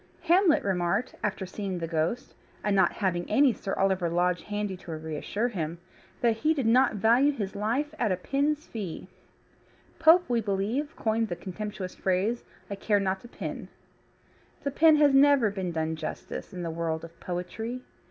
[0.23, 4.91] Hamlet remarked, after seeing the ghost, and not having any Sir Oliver Lodge handy to
[4.93, 5.77] reassure him,
[6.21, 9.07] that he did not value his life at a pin's fee.
[9.99, 13.67] Pope, we believe, coined the contemptuous phrase, "I care not a pin."
[14.63, 17.81] The pin has never been done justice in the world of poetry.